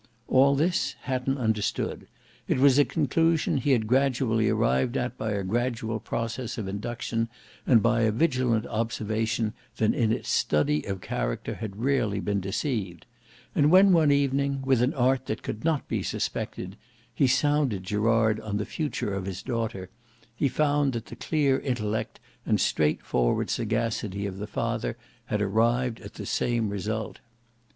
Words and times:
All 0.27 0.55
this 0.55 0.95
Hatton 1.01 1.37
understood; 1.37 2.07
it 2.47 2.57
was 2.57 2.79
a 2.79 2.85
conclusion 2.85 3.57
he 3.57 3.69
had 3.69 3.85
gradually 3.85 4.49
arrived 4.49 4.97
at 4.97 5.15
by 5.15 5.29
a 5.33 5.43
gradual 5.43 5.99
process 5.99 6.57
of 6.57 6.67
induction 6.67 7.29
and 7.67 7.83
by 7.83 8.01
a 8.01 8.11
vigilant 8.11 8.65
observation 8.65 9.53
that 9.77 9.93
in 9.93 10.11
its 10.11 10.27
study 10.27 10.85
of 10.85 11.01
character 11.01 11.53
had 11.53 11.75
rarely 11.83 12.19
been 12.19 12.39
deceived; 12.41 13.05
and 13.53 13.69
when 13.69 13.93
one 13.93 14.11
evening 14.11 14.63
with 14.63 14.81
an 14.81 14.95
art 14.95 15.27
that 15.27 15.43
could 15.43 15.63
not 15.63 15.87
be 15.87 16.01
suspected, 16.01 16.77
he 17.13 17.27
sounded 17.27 17.83
Gerard 17.83 18.39
on 18.39 18.57
the 18.57 18.65
future 18.65 19.13
of 19.13 19.25
his 19.25 19.43
daughter, 19.43 19.91
he 20.35 20.47
found 20.47 20.93
that 20.93 21.05
the 21.05 21.15
clear 21.15 21.59
intellect 21.59 22.19
and 22.43 22.59
straight 22.59 23.03
forward 23.05 23.51
sagacity 23.51 24.25
of 24.25 24.39
the 24.39 24.47
father 24.47 24.97
had 25.25 25.43
arrived 25.43 25.99
at 26.01 26.15
the 26.15 26.25
same 26.25 26.69
result. 26.69 27.19